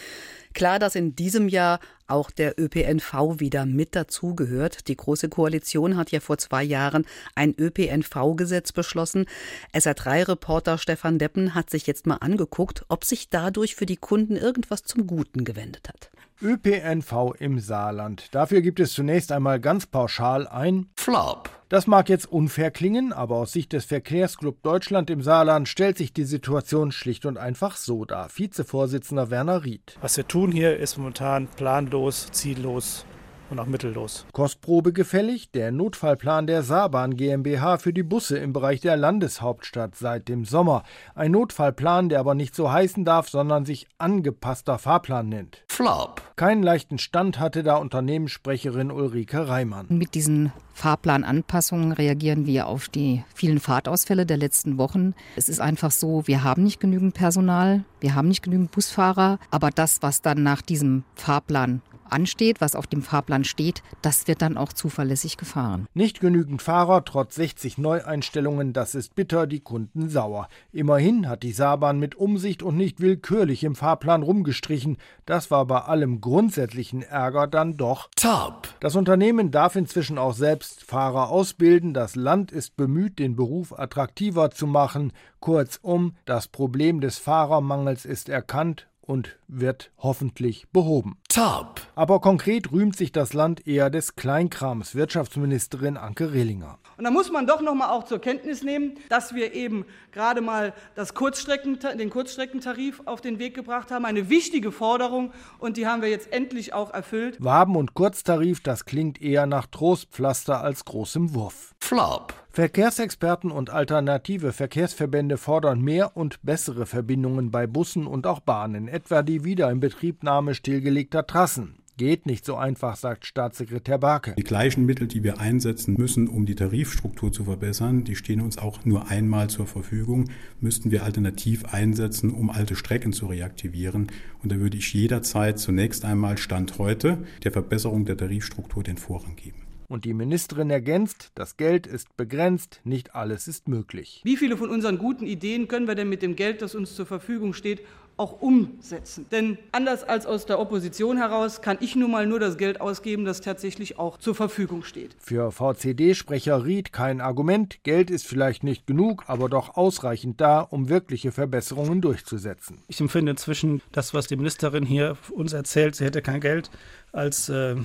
Klar, 0.55 0.79
dass 0.79 0.95
in 0.95 1.15
diesem 1.15 1.49
Jahr 1.49 1.79
auch 2.07 2.31
der 2.31 2.59
ÖPNV 2.59 3.39
wieder 3.39 3.67
mit 3.67 3.95
dazugehört. 3.95 4.89
Die 4.89 4.97
Große 4.97 5.29
Koalition 5.29 5.97
hat 5.97 6.11
ja 6.11 6.21
vor 6.21 6.39
zwei 6.39 6.63
Jahren 6.63 7.07
ein 7.35 7.55
ÖPNV-Gesetz 7.59 8.73
beschlossen. 8.73 9.27
SR3-Reporter 9.75 10.79
Stefan 10.79 11.19
Deppen 11.19 11.55
hat 11.55 11.69
sich 11.69 11.87
jetzt 11.87 12.07
mal 12.07 12.17
angeguckt, 12.17 12.85
ob 12.89 13.05
sich 13.05 13.29
dadurch 13.29 13.77
für 13.77 13.87
die 13.87 13.97
Kunden 13.97 14.37
irgendwas 14.37 14.85
zum 14.85 15.07
Guten 15.07 15.45
gewendet 15.45 15.89
hat. 15.89 16.12
ÖPNV 16.43 17.35
im 17.39 17.61
Saarland. 17.61 18.35
Dafür 18.35 18.61
gibt 18.61 18.81
es 18.81 18.93
zunächst 18.93 19.31
einmal 19.31 19.61
ganz 19.61 19.87
pauschal 19.87 20.49
ein 20.49 20.89
Flop. 20.97 21.51
Das 21.69 21.87
mag 21.87 22.09
jetzt 22.09 22.31
unfair 22.31 22.71
klingen, 22.71 23.13
aber 23.13 23.37
aus 23.37 23.53
Sicht 23.53 23.73
des 23.73 23.87
Verkehrsclub 23.87 24.63
Deutschland 24.63 25.09
im 25.09 25.23
Saarland 25.23 25.69
stellt 25.69 25.97
sich 25.97 26.13
die 26.13 26.25
Situation 26.25 26.93
schlicht 26.93 27.25
und 27.25 27.39
einfach 27.39 27.77
so 27.77 28.05
dar. 28.05 28.29
Vizevorsitzender 28.35 29.31
Werner 29.31 29.65
Ried. 29.65 29.97
Was 30.03 30.17
wir 30.17 30.29
tun 30.29 30.53
hier 30.53 30.77
ist 30.77 30.99
momentan 30.99 31.47
planlos, 31.47 32.29
ziellos 32.33 33.07
und 33.53 33.61
auch 33.61 33.67
mittellos. 33.67 34.27
Kostprobe 34.33 34.93
gefällig 34.93 35.53
der 35.53 35.71
Notfallplan 35.71 36.47
der 36.47 36.63
Saarbahn 36.63 37.17
GmbH 37.17 37.79
für 37.79 37.93
die 37.93 38.03
Busse 38.03 38.39
im 38.39 38.53
Bereich 38.53 38.81
der 38.81 38.97
Landeshauptstadt 38.97 39.95
seit 39.95 40.29
dem 40.29 40.45
Sommer. 40.45 40.83
Ein 41.15 41.33
Notfallplan, 41.33 42.09
der 42.09 42.19
aber 42.19 42.35
nicht 42.35 42.57
so 42.57 42.73
heißen 42.73 43.05
darf, 43.05 43.29
sondern 43.29 43.65
sich 43.65 43.87
angepasster 43.99 44.79
Fahrplan 44.79 45.29
nennt. 45.29 45.63
Flop. 45.69 46.23
Keinen 46.37 46.63
leichten 46.63 46.99
Stand 46.99 47.39
hatte 47.39 47.63
da 47.63 47.77
Unternehmenssprecherin 47.77 48.91
Ulrike 48.91 49.47
Reimann. 49.47 49.87
Mit 49.91 50.15
diesen 50.15 50.53
Fahrplananpassungen 50.75 51.93
reagieren 51.93 52.47
wir 52.47 52.67
auf 52.67 52.89
die 52.89 53.23
vielen 53.35 53.61
Fahrtausfälle 53.61 54.25
der 54.25 54.39
letzten 54.39 54.79
Wochen. 54.79 55.15
Es 55.37 55.49
ist 55.51 55.61
einfach 55.61 55.91
so, 55.91 56.27
wir 56.27 56.43
haben 56.43 56.65
nicht 56.65 56.81
genügend 56.81 57.15
Personal, 57.15 57.85
wir 58.01 58.15
haben 58.15 58.29
nicht 58.29 58.43
genügend 58.43 58.71
Busfahrer, 58.71 59.39
aber 59.51 59.71
das, 59.71 60.01
was 60.01 60.23
dann 60.23 60.43
nach 60.43 60.63
diesem 60.63 61.05
Fahrplan 61.15 61.83
ansteht, 62.13 62.61
was 62.61 62.77
auf 62.77 62.87
dem 62.87 63.03
Fahrplan 63.03 63.45
steht, 63.45 63.83
das 64.03 64.29
wird 64.29 64.43
dann 64.43 64.57
auch 64.57 64.73
zuverlässig 64.73 65.37
gefahren. 65.37 65.87
Nicht 65.95 66.21
genügend 66.21 66.63
Fahrer, 66.63 67.05
trotz 67.05 67.35
60 67.37 67.79
Neueinstellungen, 67.79 68.73
das 68.73 68.95
ist 68.95 69.15
bitter, 69.15 69.47
die 69.47 69.61
Kunden 69.61 70.09
sauer. 70.09 70.49
Immerhin 70.73 71.29
hat 71.29 71.43
die 71.43 71.53
Saarbahn 71.53 71.99
mit 71.99 72.15
Umsicht 72.15 72.63
und 72.63 72.77
nicht 72.77 73.01
willkürlich 73.01 73.65
im 73.65 73.75
Fahrplan 73.75 74.23
rumgestrichen. 74.23 74.99
Das 75.27 75.51
war 75.51 75.67
bei 75.67 75.81
allem 75.81 76.21
grundsätzlichen 76.21 77.03
Ärger 77.03 77.47
dann 77.47 77.77
doch 77.77 78.09
top. 78.17 78.69
Das 78.81 78.97
Unternehmen 78.97 79.51
darf 79.51 79.77
inzwischen 79.77 80.19
auch 80.19 80.35
selbst 80.35 80.85
Fahrer 80.85 81.31
ausbilden. 81.31 81.95
Das 81.95 82.17
Land 82.17 82.53
ist 82.53 82.77
bemüht, 82.77 83.19
den 83.19 83.37
Beruf 83.37 83.79
attraktiver 83.79 84.51
zu 84.51 84.67
machen. 84.67 85.13
Kurzum, 85.41 86.15
das 86.25 86.49
Problem 86.49 87.01
des 87.01 87.19
Fahrermangels 87.19 88.05
ist 88.05 88.29
erkannt 88.29 88.87
und 89.03 89.37
wird 89.49 89.91
hoffentlich 89.99 90.67
behoben. 90.73 91.19
Top. 91.29 91.81
Aber 91.95 92.21
konkret 92.21 92.73
rühmt 92.73 92.97
sich 92.97 93.13
das 93.13 93.33
Land 93.33 93.67
eher 93.67 93.91
des 93.91 94.17
Kleinkrams, 94.17 94.95
Wirtschaftsministerin 94.95 95.97
Anke 95.97 96.33
Rehlinger. 96.33 96.79
Und 96.97 97.05
da 97.05 97.11
muss 97.11 97.31
man 97.31 97.47
doch 97.47 97.61
noch 97.61 97.75
mal 97.75 97.91
auch 97.91 98.05
zur 98.05 98.21
Kenntnis 98.21 98.63
nehmen, 98.63 98.95
dass 99.09 99.35
wir 99.35 99.55
eben 99.55 99.85
gerade 100.13 100.41
mal 100.41 100.73
das 100.95 101.15
Kurzstrecken, 101.15 101.79
den 101.99 102.11
Kurzstreckentarif 102.11 103.03
auf 103.07 103.21
den 103.21 103.39
Weg 103.39 103.55
gebracht 103.55 103.91
haben. 103.91 104.05
Eine 104.05 104.29
wichtige 104.29 104.73
Forderung 104.73 105.33
und 105.59 105.77
die 105.77 105.87
haben 105.87 106.03
wir 106.03 106.09
jetzt 106.09 106.33
endlich 106.33 106.73
auch 106.73 106.93
erfüllt. 106.93 107.43
Waben- 107.43 107.77
und 107.77 107.95
Kurztarif, 107.95 108.61
das 108.61 108.85
klingt 108.85 109.21
eher 109.21 109.47
nach 109.47 109.67
Trostpflaster 109.67 110.61
als 110.61 110.85
großem 110.85 111.35
Wurf. 111.35 111.75
Flop. 111.93 112.33
Verkehrsexperten 112.49 113.51
und 113.51 113.69
alternative 113.69 114.55
Verkehrsverbände 114.55 115.37
fordern 115.37 115.83
mehr 115.83 116.17
und 116.17 116.43
bessere 116.43 116.87
Verbindungen 116.87 117.51
bei 117.51 117.67
Bussen 117.67 118.07
und 118.07 118.27
auch 118.27 118.41
Bahnen, 118.41 118.89
etwa 118.89 119.23
die 119.23 119.45
Wiederinbetriebnahme 119.45 120.55
stillgelegter 120.55 121.27
Trassen. 121.27 121.75
Geht 121.99 122.25
nicht 122.25 122.47
so 122.47 122.57
einfach, 122.57 122.97
sagt 122.97 123.27
Staatssekretär 123.27 123.99
Barke. 123.99 124.33
Die 124.39 124.43
gleichen 124.43 124.87
Mittel, 124.87 125.07
die 125.07 125.23
wir 125.23 125.39
einsetzen 125.39 125.95
müssen, 125.99 126.29
um 126.29 126.47
die 126.47 126.55
Tarifstruktur 126.55 127.31
zu 127.31 127.45
verbessern, 127.45 128.05
die 128.05 128.17
stehen 128.17 128.41
uns 128.41 128.57
auch 128.57 128.87
nur 128.87 129.09
einmal 129.09 129.51
zur 129.51 129.67
Verfügung, 129.67 130.31
müssten 130.63 130.91
wir 130.91 131.05
alternativ 131.05 131.75
einsetzen, 131.75 132.31
um 132.31 132.49
alte 132.49 132.75
Strecken 132.75 133.13
zu 133.13 133.27
reaktivieren. 133.27 134.07
Und 134.43 134.51
da 134.51 134.57
würde 134.57 134.79
ich 134.79 134.95
jederzeit 134.95 135.59
zunächst 135.59 136.07
einmal 136.07 136.39
Stand 136.39 136.79
heute 136.79 137.19
der 137.45 137.53
Verbesserung 137.53 138.07
der 138.07 138.17
Tarifstruktur 138.17 138.83
den 138.83 138.97
Vorrang 138.97 139.37
geben. 139.37 139.72
Und 139.93 140.07
die 140.07 140.15
Ministerin 140.15 140.71
ergänzt, 140.71 141.33
das 141.35 141.59
Geld 141.59 141.87
ist 141.87 142.17
begrenzt, 142.17 142.81
nicht 142.83 143.15
alles 143.15 143.47
ist 143.47 143.69
möglich. 143.69 144.23
Wie 144.25 144.39
viele 144.39 144.57
von 144.57 144.71
unseren 144.71 144.97
guten 144.97 145.27
Ideen 145.27 145.69
können 145.69 145.87
wir 145.87 145.95
denn 145.95 146.09
mit 146.09 146.23
dem 146.23 146.35
Geld, 146.35 146.63
das 146.63 146.75
uns 146.75 146.97
zur 146.97 147.05
Verfügung 147.05 147.53
steht, 147.53 147.83
auch 148.17 148.41
umsetzen. 148.41 149.27
Denn 149.31 149.59
anders 149.71 150.03
als 150.03 150.25
aus 150.25 150.47
der 150.47 150.61
Opposition 150.61 151.19
heraus 151.19 151.61
kann 151.61 151.77
ich 151.81 151.95
nun 151.95 152.11
mal 152.11 152.27
nur 152.27 152.41
das 152.41 152.57
Geld 152.57 152.81
ausgeben, 152.81 153.27
das 153.27 153.43
tatsächlich 153.43 153.99
auch 153.99 154.17
zur 154.17 154.35
Verfügung 154.35 154.83
steht. 154.83 155.15
Für 155.19 155.53
VCD-Sprecher 155.53 156.65
Ried 156.65 156.95
kein 156.95 157.21
Argument. 157.21 157.85
Geld 157.85 158.11
ist 158.11 158.27
vielleicht 158.27 158.65
nicht 158.65 158.87
genug, 158.87 159.25
aber 159.27 159.51
doch 159.51 159.77
ausreichend 159.77 160.41
da, 160.41 160.61
um 160.61 160.89
wirkliche 160.89 161.33
Verbesserungen 161.33 162.01
durchzusetzen. 162.01 162.79
Ich 162.89 162.99
empfinde 162.99 163.33
inzwischen 163.33 163.83
das, 163.93 164.15
was 164.15 164.27
die 164.27 164.37
Ministerin 164.37 164.87
hier 164.87 165.19
uns 165.33 165.53
erzählt, 165.53 165.97
sie 165.97 166.07
hätte 166.07 166.23
kein 166.23 166.41
Geld, 166.41 166.71
als 167.13 167.51
äh, 167.51 167.77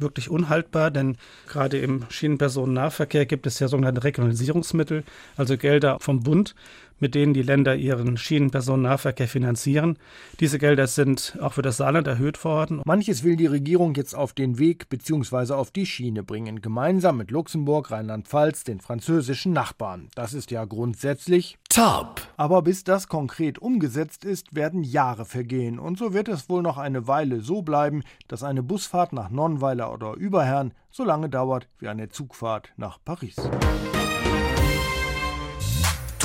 wirklich 0.00 0.30
unhaltbar, 0.30 0.90
denn 0.90 1.16
gerade 1.48 1.78
im 1.78 2.04
Schienenpersonennahverkehr 2.08 3.26
gibt 3.26 3.46
es 3.46 3.58
ja 3.58 3.68
sogenannte 3.68 4.04
Regionalisierungsmittel, 4.04 5.04
also 5.36 5.56
Gelder 5.56 5.98
vom 6.00 6.22
Bund, 6.22 6.54
mit 6.98 7.14
denen 7.14 7.34
die 7.34 7.42
Länder 7.42 7.76
ihren 7.76 8.16
Schienenpersonennahverkehr 8.16 9.28
finanzieren. 9.28 9.98
Diese 10.40 10.58
Gelder 10.58 10.86
sind 10.86 11.38
auch 11.40 11.52
für 11.52 11.62
das 11.62 11.76
Saarland 11.76 12.06
erhöht 12.06 12.42
worden. 12.44 12.82
Manches 12.84 13.24
will 13.24 13.36
die 13.36 13.46
Regierung 13.46 13.94
jetzt 13.94 14.14
auf 14.14 14.32
den 14.32 14.58
Weg 14.58 14.88
bzw. 14.88 15.52
auf 15.54 15.70
die 15.70 15.86
Schiene 15.86 16.22
bringen, 16.22 16.60
gemeinsam 16.60 17.16
mit 17.18 17.30
Luxemburg, 17.30 17.90
Rheinland-Pfalz, 17.90 18.64
den 18.64 18.80
französischen 18.80 19.52
Nachbarn. 19.52 20.08
Das 20.14 20.34
ist 20.34 20.50
ja 20.50 20.64
grundsätzlich 20.64 21.58
top. 21.68 22.22
Aber 22.36 22.62
bis 22.62 22.84
das 22.84 23.08
konkret 23.08 23.58
umgesetzt 23.58 24.24
ist, 24.24 24.54
werden 24.54 24.82
Jahre 24.82 25.24
vergehen 25.24 25.78
und 25.78 25.98
so 25.98 26.12
wird 26.12 26.28
es 26.28 26.48
wohl 26.48 26.62
noch 26.62 26.78
eine 26.78 27.06
Weile 27.06 27.40
so 27.40 27.62
bleiben, 27.62 28.02
dass 28.28 28.42
eine 28.42 28.62
Busfahrt 28.62 29.12
nach 29.12 29.30
Nonnweiler 29.30 29.92
oder 29.92 30.14
Überherrn 30.14 30.72
so 30.90 31.04
lange 31.04 31.28
dauert 31.28 31.68
wie 31.78 31.88
eine 31.88 32.08
Zugfahrt 32.08 32.72
nach 32.76 32.98
Paris. 33.04 33.36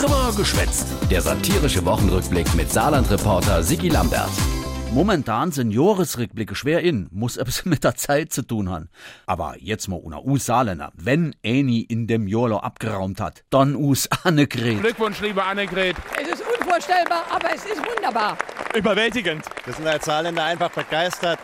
Drüber 0.02 0.34
geschwätzt. 0.36 0.88
Der 1.12 1.22
satirische 1.22 1.86
Wochenrückblick 1.86 2.56
mit 2.56 2.72
Saarland-Reporter 2.72 3.62
Sigi 3.62 3.88
Lambert. 3.88 4.32
Momentan 4.92 5.52
sind 5.52 5.70
Jahresrückblicke 5.70 6.56
schwer 6.56 6.82
in, 6.82 7.08
muss 7.12 7.38
etwas 7.38 7.66
mit 7.66 7.84
der 7.84 7.94
Zeit 7.94 8.34
zu 8.34 8.42
tun 8.42 8.72
haben. 8.72 8.90
Aber 9.28 9.58
jetzt 9.60 9.88
mal 9.90 9.98
una 9.98 10.18
us 10.18 10.48
Saarländer, 10.48 10.92
wenn 10.96 11.36
Eni 11.44 11.82
in 11.82 12.08
dem 12.08 12.28
Jolo 12.28 12.58
abgeraumt 12.58 13.22
hat, 13.22 13.44
dann 13.52 13.76
us 13.76 14.10
Annegret. 14.24 14.80
Glückwunsch, 14.80 15.22
liebe 15.22 15.44
Annegret. 15.44 15.96
Es 16.20 16.30
ist 16.30 16.44
unvorstellbar, 16.60 17.26
aber 17.30 17.54
es 17.54 17.64
ist 17.66 17.78
wunderbar. 17.78 18.40
Überwältigend. 18.76 19.46
Wir 19.66 19.74
sind 19.76 19.86
als 19.86 20.06
Saarländer 20.06 20.46
einfach 20.46 20.72
begeistert. 20.72 21.38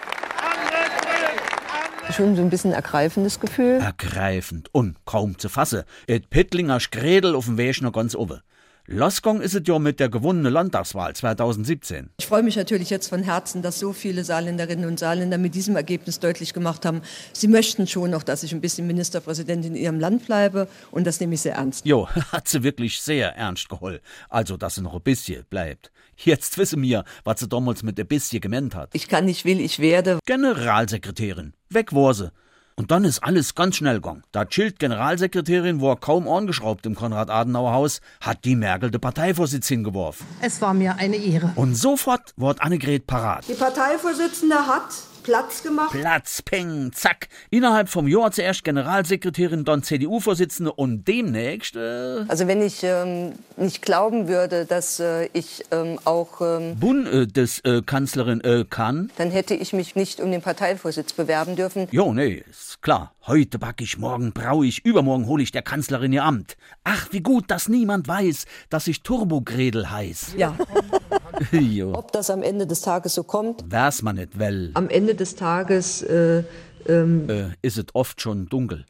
Schon 2.12 2.36
so 2.36 2.42
ein 2.42 2.50
bisschen 2.50 2.72
ergreifendes 2.72 3.40
Gefühl. 3.40 3.80
Ergreifend 3.82 4.70
und 4.72 4.96
kaum 5.06 5.38
zu 5.38 5.50
fassen. 5.50 5.84
Et 6.08 6.30
Pittlinger 6.30 6.80
Skredel 6.80 7.36
auf 7.36 7.46
dem 7.46 7.58
Weg 7.58 7.82
noch 7.82 7.92
ganz 7.92 8.16
oben. 8.16 8.42
Losgong 8.90 9.42
ist 9.42 9.54
es 9.54 9.64
ja 9.66 9.80
mit 9.80 10.00
der 10.00 10.08
gewonnenen 10.08 10.54
Landtagswahl 10.54 11.14
2017. 11.14 12.10
Ich 12.20 12.26
freue 12.26 12.42
mich 12.42 12.56
natürlich 12.56 12.90
jetzt 12.90 13.10
von 13.10 13.22
Herzen, 13.22 13.62
dass 13.62 13.80
so 13.80 13.92
viele 13.92 14.24
Saarländerinnen 14.24 14.86
und 14.86 14.98
Saarländer 14.98 15.38
mit 15.38 15.56
diesem 15.56 15.76
Ergebnis 15.76 16.22
deutlich 16.22 16.54
gemacht 16.54 16.86
haben, 16.86 17.02
sie 17.34 17.50
möchten 17.50 17.86
schon 17.86 18.12
noch, 18.12 18.24
dass 18.24 18.44
ich 18.44 18.54
ein 18.54 18.62
bisschen 18.62 18.88
Ministerpräsident 18.88 19.66
in 19.66 19.76
ihrem 19.76 20.00
Land 20.00 20.26
bleibe 20.26 20.70
und 20.90 21.06
das 21.06 21.20
nehme 21.20 21.34
ich 21.34 21.42
sehr 21.42 21.56
ernst. 21.56 21.86
Jo, 21.86 22.08
hat 22.32 22.48
sie 22.48 22.64
wirklich 22.64 23.02
sehr 23.02 23.36
ernst 23.36 23.68
geholt. 23.68 24.02
Also, 24.30 24.56
dass 24.56 24.76
sie 24.76 24.82
noch 24.82 24.94
ein 24.94 25.02
bisschen 25.02 25.44
bleibt. 25.50 25.92
Jetzt 26.16 26.58
wissen 26.58 26.82
wir, 26.82 27.04
was 27.26 27.42
sie 27.42 27.50
damals 27.50 27.84
mit 27.84 28.00
ein 28.00 28.08
bisschen 28.08 28.40
gemeint 28.40 28.74
hat. 28.74 28.92
Ich 28.94 29.10
kann, 29.10 29.28
ich 29.28 29.44
will, 29.44 29.60
ich 29.60 29.80
werde. 29.80 30.20
Generalsekretärin. 30.26 31.54
Weg 31.70 31.92
war 31.92 32.14
sie. 32.14 32.32
Und 32.80 32.92
dann 32.92 33.06
ist 33.06 33.24
alles 33.24 33.56
ganz 33.56 33.78
schnell 33.78 33.96
gegangen. 33.96 34.22
Da 34.32 34.46
Schild 34.48 34.78
Generalsekretärin 34.78 35.82
war 35.82 35.96
kaum 35.96 36.28
angeschraubt 36.28 36.86
im 36.86 36.94
Konrad-Adenauer-Haus, 36.94 38.02
hat 38.22 38.46
die 38.46 38.56
Merkel 38.56 38.92
den 38.92 39.02
Parteivorsitz 39.02 39.68
hingeworfen. 39.68 40.28
Es 40.42 40.62
war 40.62 40.76
mir 40.76 40.96
eine 40.98 41.16
Ehre. 41.16 41.52
Und 41.56 41.74
sofort 41.74 42.34
wurde 42.38 42.62
Annegret 42.62 43.08
parat. 43.08 43.46
Die 43.50 43.56
Parteivorsitzende 43.56 44.68
hat 44.68 44.90
Platz 45.28 45.62
gemacht. 45.62 45.92
Platz, 45.92 46.42
peng, 46.42 46.94
zack. 46.94 47.28
Innerhalb 47.50 47.90
vom 47.90 48.08
Jahr 48.08 48.32
zuerst 48.32 48.64
Generalsekretärin, 48.64 49.66
dann 49.66 49.84
CDU-Vorsitzende 49.84 50.72
und 50.72 51.06
demnächst. 51.06 51.76
Äh 51.76 52.24
also 52.30 52.48
wenn 52.48 52.62
ich 52.62 52.82
ähm, 52.84 53.34
nicht 53.58 53.82
glauben 53.82 54.30
würde, 54.30 54.64
dass 54.64 55.02
äh, 55.02 55.28
ich 55.34 55.66
ähm, 55.72 56.00
auch 56.06 56.40
ähm, 56.40 56.80
Bundeskanzlerin 56.80 58.40
äh, 58.40 58.64
kann, 58.70 59.12
dann 59.18 59.30
hätte 59.30 59.54
ich 59.54 59.74
mich 59.74 59.98
nicht 59.98 60.22
um 60.22 60.32
den 60.32 60.42
Parteivorsitz 60.42 61.12
bewerben 61.12 61.58
dürfen. 61.58 61.90
Jo, 61.92 62.14
nee, 62.14 62.46
ist 62.50 62.82
klar. 62.82 63.12
Heute 63.28 63.60
back 63.60 63.82
ich, 63.82 63.98
morgen 63.98 64.32
brau 64.32 64.64
ich, 64.64 64.86
übermorgen 64.86 65.28
hole 65.28 65.44
ich 65.44 65.52
der 65.52 65.62
Kanzlerin 65.62 66.14
ihr 66.14 66.24
Amt. 66.24 66.56
Ach, 66.86 67.10
wie 67.12 67.20
gut, 67.20 67.52
dass 67.52 67.68
niemand 67.68 68.08
weiß, 68.08 68.46
dass 68.70 68.88
ich 68.88 69.04
Turbogredel 69.04 69.92
heiß. 69.92 70.36
Ja. 70.38 70.56
Ob 71.94 72.14
das 72.14 72.30
am 72.30 72.42
Ende 72.42 72.66
des 72.66 72.80
Tages 72.80 73.16
so 73.16 73.24
kommt? 73.24 73.66
Wär's 73.68 74.02
man 74.02 74.16
nicht, 74.16 74.40
well. 74.40 74.72
Am 74.76 74.88
Ende 74.88 75.14
des 75.20 75.36
Tages 75.36 76.02
äh, 76.04 76.44
ähm, 76.88 77.30
äh, 77.30 77.50
ist 77.62 77.78
es 77.78 77.86
oft 77.94 78.22
schon 78.22 78.48
dunkel. 78.48 78.86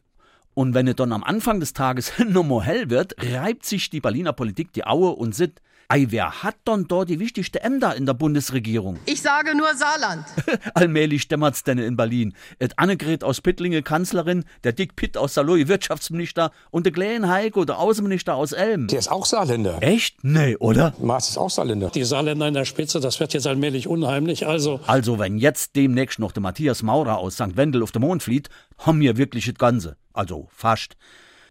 Und 0.54 0.74
wenn 0.74 0.88
es 0.88 0.96
dann 0.96 1.12
am 1.12 1.22
Anfang 1.22 1.60
des 1.60 1.72
Tages 1.72 2.12
nochmal 2.28 2.62
hell 2.62 2.90
wird, 2.90 3.14
reibt 3.18 3.64
sich 3.64 3.90
die 3.90 4.00
Berliner 4.00 4.32
Politik 4.32 4.72
die 4.72 4.84
Aue 4.84 5.10
und 5.10 5.34
sieht, 5.34 5.60
Ei, 5.90 6.04
wer 6.10 6.42
hat 6.42 6.56
denn 6.66 6.86
da 6.86 7.06
die 7.06 7.18
wichtigste 7.18 7.62
Ämter 7.62 7.96
in 7.96 8.04
der 8.04 8.12
Bundesregierung? 8.12 8.98
Ich 9.06 9.22
sage 9.22 9.56
nur 9.56 9.68
Saarland. 9.74 10.26
Allmählich 10.74 11.28
dämmert's 11.28 11.64
denn 11.64 11.78
in 11.78 11.96
Berlin. 11.96 12.34
Et 12.58 12.78
Annegret 12.78 13.24
aus 13.24 13.40
Pittlinge 13.40 13.82
Kanzlerin, 13.82 14.44
der 14.64 14.72
Dick 14.74 14.96
Pitt 14.96 15.16
aus 15.16 15.32
Saloy 15.32 15.66
Wirtschaftsminister 15.66 16.50
und 16.70 16.84
der 16.84 16.92
Glenn 16.92 17.26
Heiko, 17.30 17.64
der 17.64 17.78
Außenminister 17.78 18.34
aus 18.34 18.52
Elm. 18.52 18.88
Der 18.88 18.98
ist 18.98 19.10
auch 19.10 19.24
Saarländer. 19.24 19.78
Echt? 19.80 20.22
Nee, 20.22 20.56
oder? 20.56 20.92
Maas 21.00 21.30
ist 21.30 21.38
auch 21.38 21.48
Saarländer. 21.48 21.88
Die 21.88 22.04
Saarländer 22.04 22.46
in 22.48 22.52
der 22.52 22.66
Spitze, 22.66 23.00
das 23.00 23.18
wird 23.18 23.32
jetzt 23.32 23.46
allmählich 23.46 23.86
unheimlich. 23.88 24.46
Also, 24.46 24.80
Also, 24.86 25.18
wenn 25.18 25.38
jetzt 25.38 25.74
demnächst 25.74 26.18
noch 26.18 26.32
der 26.32 26.42
Matthias 26.42 26.82
Maurer 26.82 27.16
aus 27.16 27.36
St. 27.36 27.56
Wendel 27.56 27.82
auf 27.82 27.92
den 27.92 28.02
Mond 28.02 28.22
flieht, 28.22 28.50
haben 28.76 29.00
wir 29.00 29.16
wirklich 29.16 29.46
das 29.46 29.54
Ganze. 29.54 29.96
Also, 30.12 30.48
fast. 30.52 30.98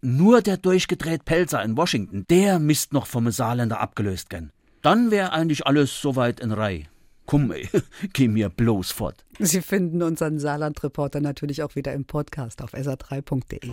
Nur 0.00 0.42
der 0.42 0.56
durchgedreht 0.56 1.24
Pelzer 1.24 1.62
in 1.62 1.76
Washington, 1.76 2.24
der 2.30 2.58
misst 2.58 2.92
noch 2.92 3.06
vom 3.06 3.30
Saarländer 3.30 3.80
abgelöst 3.80 4.30
gern. 4.30 4.52
Dann 4.82 5.10
wäre 5.10 5.32
eigentlich 5.32 5.66
alles 5.66 6.00
soweit 6.00 6.40
in 6.40 6.52
Reihe. 6.52 6.84
Komm, 7.26 7.50
ey, 7.50 7.68
geh 8.12 8.28
mir 8.28 8.48
bloß 8.48 8.92
fort. 8.92 9.24
Sie 9.38 9.60
finden 9.60 10.02
unseren 10.02 10.38
Saarland-Reporter 10.38 11.20
natürlich 11.20 11.62
auch 11.62 11.74
wieder 11.74 11.92
im 11.92 12.04
Podcast 12.04 12.62
auf 12.62 12.74
sr3.de. 12.74 13.72